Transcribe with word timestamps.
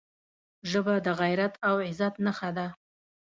ژبه 0.69 0.95
د 1.05 1.07
غیرت 1.21 1.53
او 1.67 1.75
عزت 1.87 2.13
نښه 2.25 2.49
ده 2.57 2.67